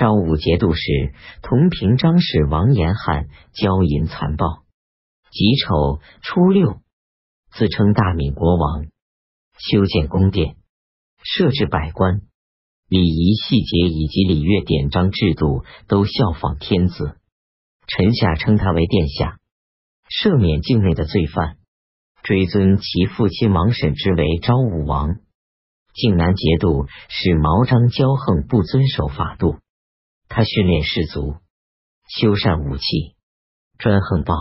[0.00, 1.12] 昭武节度使
[1.42, 4.62] 同平章事王延翰骄淫残暴，
[5.30, 6.80] 己丑初六，
[7.52, 8.86] 自称大闽国王，
[9.58, 10.56] 修建宫殿，
[11.22, 12.22] 设置百官，
[12.88, 17.18] 礼仪细节以及礼乐典章制度都效仿天子。
[17.86, 19.38] 臣下称他为殿下，
[20.08, 21.58] 赦免境内的罪犯，
[22.22, 25.16] 追尊其父亲王审之为昭武王。
[25.92, 29.58] 靖南节度使毛章骄横不遵守法度。
[30.32, 31.34] 他训练士卒，
[32.08, 33.16] 修缮武器，
[33.78, 34.32] 专横暴，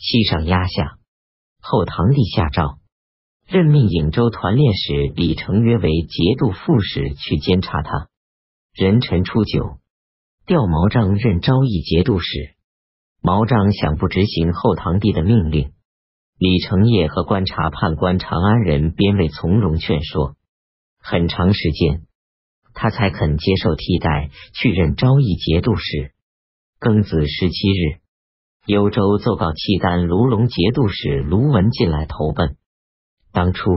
[0.00, 0.98] 欺上压下。
[1.60, 2.80] 后唐帝下诏，
[3.46, 8.08] 任命颍州团练使李成约为节度副使，去监察他。
[8.74, 9.78] 壬辰初九，
[10.44, 12.56] 调毛章任昭义节度使。
[13.22, 15.72] 毛章想不执行后唐帝的命令，
[16.36, 20.34] 李成业和观察判官长安人边卫从容劝说，
[20.98, 22.05] 很长时间。
[22.78, 26.12] 他才肯接受替代，去任昭义节度使。
[26.78, 28.00] 庚子十七日，
[28.66, 32.58] 幽州奏告契丹卢龙节度使卢文进来投奔。
[33.32, 33.70] 当初，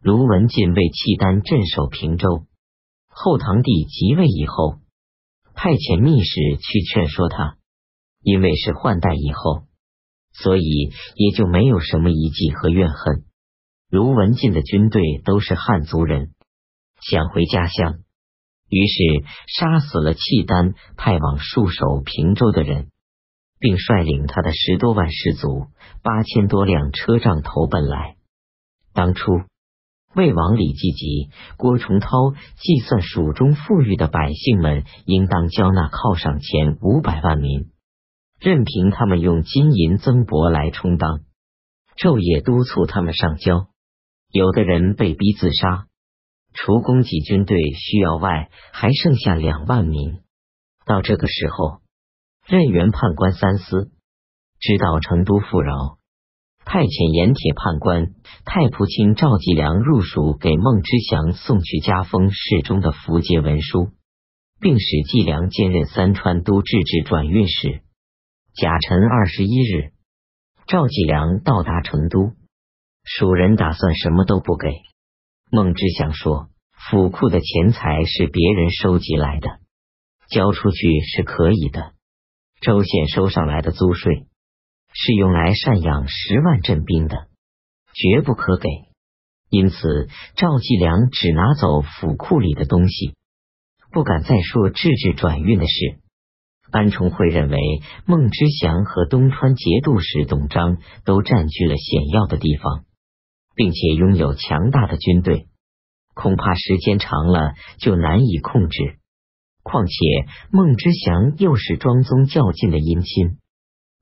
[0.00, 2.46] 卢文进为契丹镇守平州。
[3.08, 4.78] 后唐帝即位以后，
[5.54, 7.58] 派遣密使去劝说他，
[8.22, 9.64] 因为是换代以后，
[10.32, 13.26] 所以也就没有什么遗迹和怨恨。
[13.90, 16.32] 卢文进的军队都是汉族人，
[17.02, 17.98] 想回家乡。
[18.68, 22.88] 于是杀死了契丹派往戍守平州的人，
[23.60, 25.66] 并率领他的十多万士卒、
[26.02, 28.16] 八千多辆车仗投奔来。
[28.92, 29.24] 当初
[30.14, 37.70] 魏王李继吉、郭崇韬计算蜀中富裕的百姓们应当交纳犒赏钱五百万民，
[38.40, 41.20] 任凭他们用金银增帛来充当，
[41.96, 43.68] 昼夜督促他们上交。
[44.30, 45.86] 有的人被逼自杀。
[46.54, 50.20] 除供给军队需要外，还剩下两万名。
[50.86, 51.80] 到这个时候，
[52.46, 53.90] 任原判官三思，
[54.60, 55.98] 知道成都富饶，
[56.64, 58.14] 派遣盐铁判官
[58.44, 63.90] 太仆卿赵继良入蜀，给孟知祥送去加封侍中的符节文书，
[64.60, 67.82] 并使继良兼任三川都制置转运使。
[68.54, 69.92] 甲辰二十一日，
[70.68, 72.32] 赵继良到达成都，
[73.02, 74.68] 蜀人打算什么都不给。
[75.50, 76.48] 孟知祥说
[76.90, 79.48] ：“府库的钱财是别人收集来的，
[80.28, 81.92] 交出去是可以的。
[82.60, 84.26] 州县收上来的租税
[84.92, 87.28] 是用来赡养十万镇兵的，
[87.92, 88.68] 绝不可给。
[89.48, 93.14] 因此，赵继良只拿走府库里的东西，
[93.92, 96.00] 不敢再说制置转运的事。
[96.72, 97.58] 安重会认为，
[98.06, 102.84] 孟知祥和东川节度使董璋都占据了险要的地方。”
[103.54, 105.46] 并且拥有强大的军队，
[106.14, 108.98] 恐怕时间长了就难以控制。
[109.62, 109.94] 况且
[110.50, 113.38] 孟知祥又是庄宗较近的姻亲，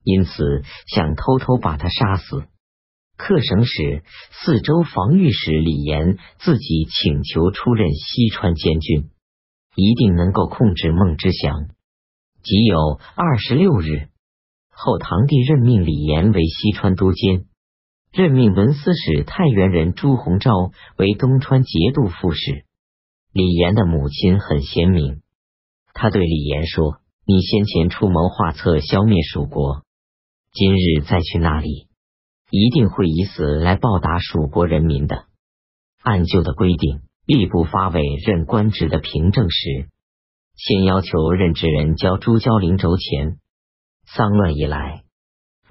[0.03, 2.45] 因此想偷偷把他杀死。
[3.17, 4.03] 客省使、
[4.33, 9.11] 四周防御使李严自己请求出任西川监军，
[9.77, 11.69] 一定能够控制孟知祥。
[12.43, 14.09] 即有二十六日，
[14.71, 17.45] 后唐帝任命李严为西川都监。
[18.13, 20.53] 任命文司使太原人朱鸿昭
[20.99, 22.67] 为东川节度副使。
[23.33, 25.23] 李严的母亲很贤明，
[25.95, 29.83] 他对李严说：“你先前出谋划策消灭蜀国，
[30.53, 31.89] 今日再去那里，
[32.51, 35.25] 一定会以死来报答蜀国人民的。”
[36.05, 39.89] 按旧的规定，吏部发委任官职的凭证时，
[40.55, 43.39] 先要求任职人交朱交灵轴钱。
[44.05, 45.05] 丧乱以来。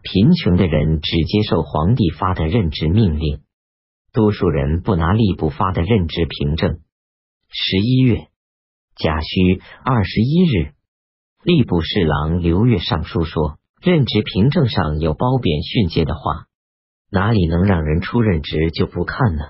[0.04, 3.42] 贫穷的人只接受皇帝发的任职命令，
[4.12, 6.80] 多数人不拿吏部发的任职凭证。
[7.50, 8.28] 十一月
[8.96, 10.74] 甲戌二十一日，
[11.44, 16.48] 吏部侍郎刘越上书说，任职凭证上有褒贬训诫的话，
[17.12, 19.44] 哪里能让人出任职就不看呢？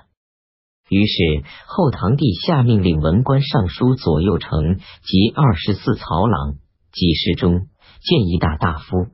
[0.88, 6.56] 于是后唐帝下命令文官尚书左右丞及二十四曹郎、
[6.92, 7.68] 给事中、
[8.02, 9.08] 谏议大大夫。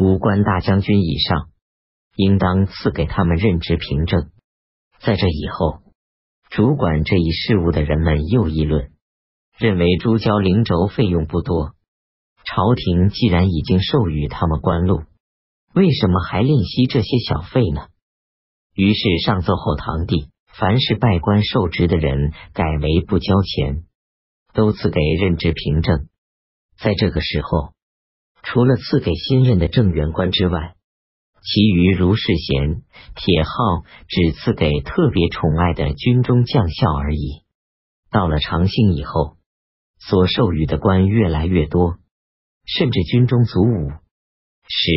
[0.00, 1.50] 武官大将军以上，
[2.16, 4.30] 应当赐给他们任职凭证。
[4.98, 5.80] 在这以后，
[6.48, 8.92] 主管这一事务的人们又议论，
[9.58, 11.74] 认为朱交灵轴费用不多，
[12.46, 15.02] 朝廷既然已经授予他们官禄，
[15.74, 17.88] 为什么还吝惜这些小费呢？
[18.74, 23.84] 于是上奏后堂帝，凡是拜官受职的人，改为不交钱，
[24.54, 26.08] 都赐给任职凭证。
[26.78, 27.74] 在这个时候。
[28.42, 30.74] 除了赐给新任的正员官之外，
[31.42, 32.82] 其余如世贤、
[33.14, 33.50] 铁号
[34.08, 37.42] 只赐给特别宠爱的军中将校而已。
[38.10, 39.36] 到了长兴以后，
[39.98, 41.96] 所授予的官越来越多，
[42.66, 43.90] 甚至军中祖武、
[44.68, 44.90] 史、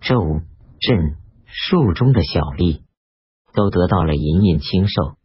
[0.00, 0.40] 州、
[0.80, 1.16] 镇、
[1.46, 2.82] 庶中的小吏
[3.52, 5.16] 都得到了银印亲授，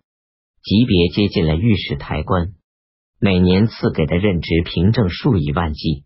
[0.61, 2.53] 级别接近了御史台官，
[3.19, 6.03] 每年赐给的任职凭证数以万计。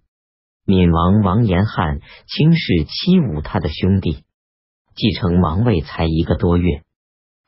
[0.65, 4.24] 闵王王延汉轻视欺侮他的兄弟，
[4.95, 6.83] 继承王位才一个多月，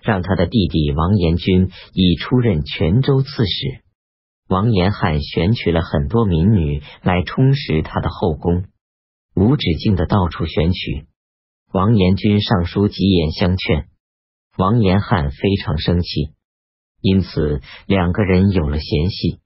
[0.02, 3.86] 让他的弟弟王延君已出任泉州刺史。
[4.50, 8.66] 王延汉选取了很多民女来充实他的后宫，
[9.34, 11.08] 无止境的到处选取。
[11.72, 13.88] 王延君上书急言相劝，
[14.58, 16.32] 王延汉非常生气，
[17.00, 19.40] 因此两个人有了嫌隙。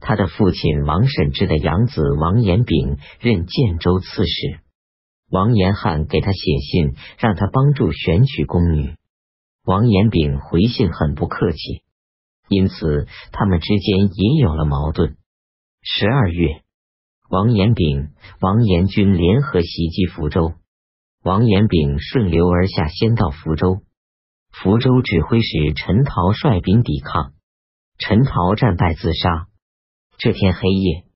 [0.00, 4.60] 他的父亲王审知的养子王延炳任建州刺史，
[5.30, 8.96] 王延汉给他写信，让他帮助选取宫女。
[9.64, 11.58] 王延炳回信很不客气。
[12.48, 15.16] 因此，他们之间也有了矛盾。
[15.82, 16.62] 十二月，
[17.28, 18.08] 王延炳、
[18.40, 20.54] 王延军联合袭击福州，
[21.22, 23.82] 王延炳顺流而下，先到福州。
[24.50, 27.34] 福州指挥使陈陶率兵抵抗，
[27.98, 29.46] 陈陶战败自杀。
[30.22, 31.06] 这天黑夜，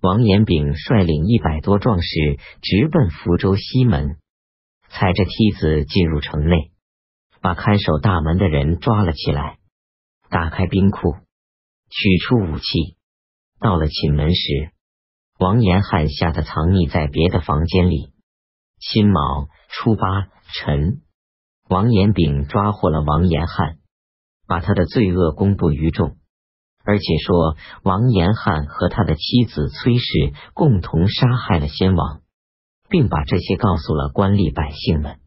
[0.00, 4.18] 王延炳率领一百多壮士直奔福州西门，
[4.88, 6.72] 踩着梯子进入城内，
[7.40, 9.58] 把看守大门的人抓了起来。
[10.30, 11.12] 打开冰库，
[11.90, 12.96] 取出武器。
[13.60, 14.72] 到了寝门时，
[15.38, 18.12] 王延汉吓得藏匿在别的房间里。
[18.80, 21.02] 辛卯初八晨，
[21.68, 23.78] 王延炳抓获了王延汉，
[24.48, 26.16] 把他的罪恶公布于众，
[26.90, 32.22] 而且说王延汉和他的妻子崔氏共同杀害了先王，
[32.88, 35.20] 并把这些告诉了官吏百姓们，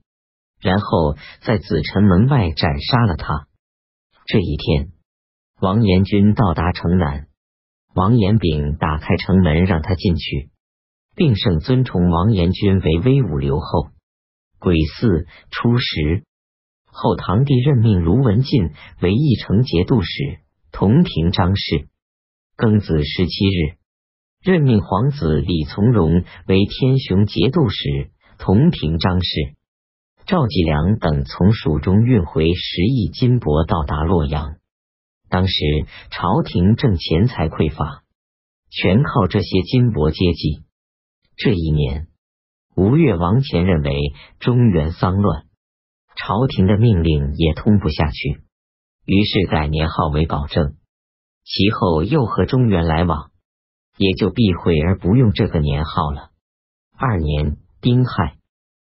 [0.59, 3.47] 然后在紫城门外斩杀了他。
[4.25, 4.91] 这一天。
[5.61, 7.27] 王延军到达城南，
[7.95, 10.49] 王延炳打开城门让他进去，
[11.15, 13.87] 并盛尊崇王延军为威武留后。
[14.59, 16.25] 癸巳初十，
[16.83, 20.42] 后唐帝任命卢文进为义城节度使、
[20.75, 21.87] 同平章事。
[22.57, 23.77] 庚子十七日，
[24.41, 28.09] 任命皇子李从容为天雄节度使、
[28.39, 29.53] 同平章事。
[30.25, 34.55] 赵继良等从蜀中运回十亿金帛，到达洛阳。
[35.29, 35.53] 当时
[36.09, 38.01] 朝廷正钱财匮乏，
[38.71, 40.63] 全靠这些金帛接济。
[41.37, 42.07] 这一年，
[42.75, 43.93] 吴越王前认为
[44.39, 45.43] 中原丧乱，
[46.15, 48.41] 朝廷的命令也通不下去，
[49.05, 50.75] 于是改年号为保正。
[51.45, 53.31] 其后又和中原来往，
[53.97, 56.29] 也就避讳而不用这个年号了。
[56.95, 58.37] 二年丁亥，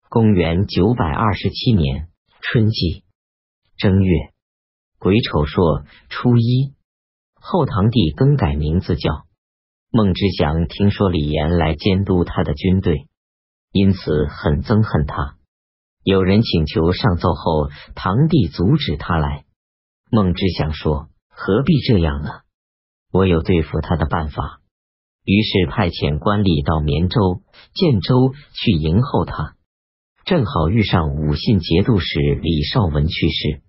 [0.10, 2.10] 公元九百二十七年
[2.42, 3.04] 春季
[3.78, 4.32] 正月。
[5.00, 6.74] 癸丑朔初一，
[7.34, 9.26] 后唐帝更改名字叫
[9.92, 10.68] 孟知祥。
[10.68, 13.08] 听说李严来监督他的军队，
[13.72, 15.38] 因此很憎恨他。
[16.04, 19.45] 有人请求上奏后，唐帝阻止他来。
[20.12, 22.30] 孟知祥说：“何必这样呢？
[23.12, 24.62] 我有对付他的办法。”
[25.26, 27.42] 于是派遣官吏到绵州、
[27.74, 29.56] 建州去迎候他。
[30.24, 33.62] 正好遇上武信节度使李绍文去世。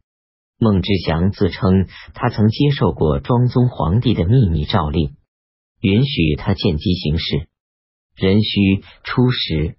[0.58, 5.16] 孟知祥自称，他曾接受过庄宗皇帝的秘密诏令，
[5.80, 7.48] 允许他见机行事。
[8.16, 9.76] 壬戌初十，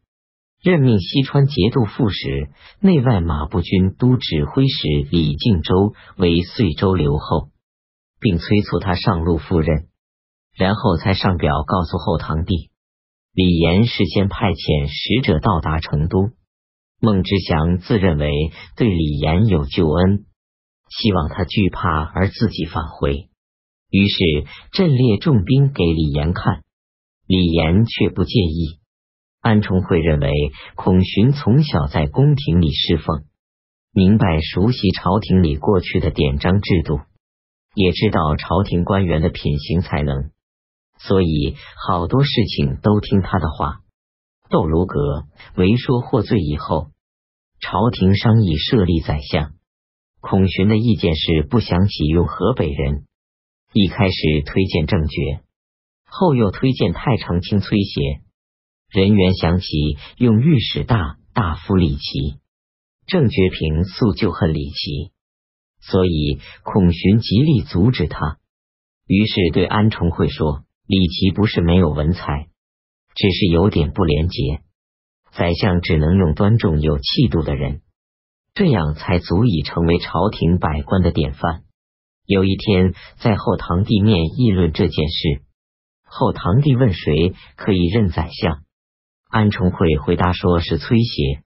[0.61, 2.49] 任命西川节度副使、
[2.81, 7.49] 内外马步军都指挥使李敬周为遂州留后，
[8.19, 9.87] 并催促他上路赴任，
[10.57, 12.71] 然后才上表告诉后唐帝。
[13.33, 16.31] 李严事先派遣使者到达成都，
[16.99, 18.31] 孟知祥自认为
[18.75, 20.25] 对李严有救恩。
[20.89, 23.29] 希望他惧怕而自己返回，
[23.91, 24.17] 于是
[24.71, 26.63] 阵列重兵给李严看，
[27.27, 28.79] 李严却不介意。
[29.47, 30.29] 安重会认为
[30.75, 33.23] 孔寻从小在宫廷里侍奉，
[33.93, 36.99] 明白熟悉朝廷里过去的典章制度，
[37.73, 40.31] 也知道朝廷官员的品行才能，
[40.99, 41.55] 所以
[41.87, 43.79] 好多事情都听他的话。
[44.49, 45.23] 窦卢阁
[45.55, 46.87] 为说获罪以后，
[47.61, 49.53] 朝廷商议设立宰相。
[50.19, 53.05] 孔寻的意见是不想启用河北人，
[53.71, 55.39] 一开始推荐郑觉，
[56.03, 58.26] 后又推荐太常卿崔协。
[58.89, 59.65] 人员想起
[60.17, 62.39] 用御史大大夫李琦，
[63.06, 65.12] 郑觉平素就恨李琦，
[65.82, 68.38] 所以孔寻极力阻止他。
[69.06, 72.48] 于是对安重会说：“李琦不是没有文采，
[73.15, 74.62] 只是有点不廉洁。
[75.32, 77.82] 宰相只能用端重有气度的人。”
[78.53, 81.62] 这样才足以成为朝廷百官的典范。
[82.25, 85.44] 有一天，在后堂地面议论这件事，
[86.03, 88.63] 后唐帝问谁可以任宰相，
[89.29, 91.43] 安重会回答说是崔协。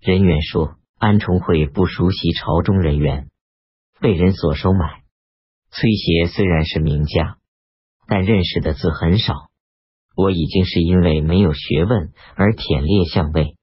[0.00, 3.28] 人员说安重会不熟悉朝中人员，
[4.00, 5.02] 被人所收买。
[5.70, 7.36] 崔协虽然是名家，
[8.06, 9.34] 但认识的字很少。
[10.16, 13.56] 我已经是因为没有学问而忝列相位，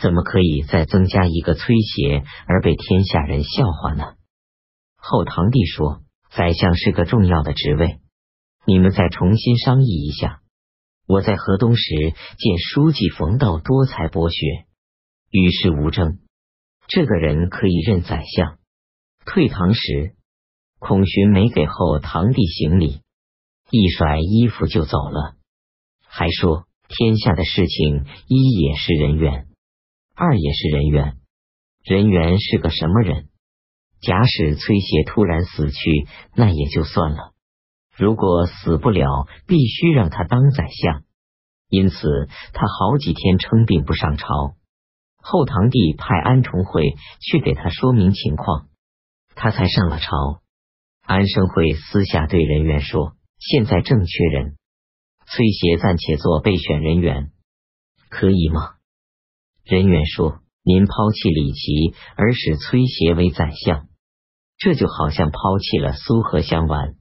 [0.00, 4.14] 怎么可以再增加一个崔协而被天下人笑话呢？
[4.96, 6.02] 后唐帝说
[6.34, 8.00] ：“宰相是个重要的职位，
[8.66, 10.40] 你们再重新商议一下。”
[11.08, 11.94] 我在河东时
[12.36, 14.66] 见书记冯道多才博学，
[15.30, 16.18] 与世无争，
[16.86, 18.58] 这个人可以任宰相。
[19.24, 20.14] 退堂时，
[20.78, 23.00] 孔寻没给后堂弟行礼，
[23.70, 25.36] 一甩衣服就走了，
[26.06, 29.46] 还说天下的事情一也是人缘，
[30.14, 31.16] 二也是人缘。
[31.84, 33.30] 人缘是个什么人？
[34.02, 37.32] 假使崔协突然死去，那也就算了；
[37.98, 41.02] 如果死不了，必须让他当宰相。
[41.68, 44.54] 因此，他好几天称病不上朝。
[45.20, 48.68] 后堂弟派安重会去给他说明情况，
[49.34, 50.40] 他才上了朝。
[51.02, 54.56] 安生会私下对人员说：“现在正缺人，
[55.26, 57.32] 崔协暂且做备选人员，
[58.08, 58.74] 可以吗？”
[59.66, 63.88] 人员说：“您抛弃李琦，而使崔协为宰相。”
[64.56, 66.94] 这就好像抛弃了苏和相丸，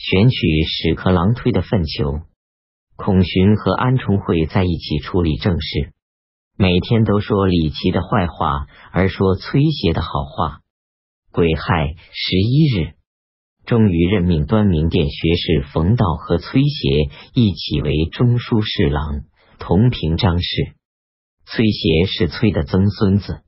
[0.00, 2.20] 选取屎壳郎推的粪球。
[2.96, 5.92] 孔寻和安重会在一起处理政事，
[6.56, 10.60] 每天都说李琦的坏话，而说崔协的好话。
[11.32, 12.94] 癸亥十一日，
[13.66, 19.24] 终于任命端明殿学士冯道和崔协一起为中书侍郎、
[19.58, 20.74] 同平章事。
[21.44, 23.42] 崔协是崔的曾孙子。